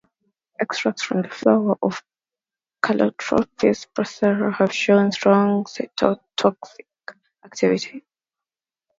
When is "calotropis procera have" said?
2.83-4.73